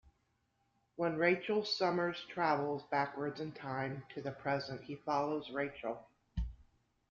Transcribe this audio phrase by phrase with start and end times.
[0.95, 5.99] When Rachel Summers travels backwards in time to the present, he follows Rachel.